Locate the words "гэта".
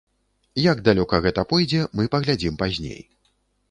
1.27-1.45